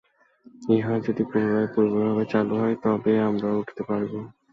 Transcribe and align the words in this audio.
ইহা 0.69 0.95
যদি 1.05 1.23
পুনরায় 1.29 1.69
পুরাপুরিভাবে 1.73 2.25
চালু 2.33 2.53
হয়, 2.61 2.75
তবেই 2.83 3.19
আমরা 3.29 3.47
উঠিতে 3.59 3.83
পারিব। 3.87 4.13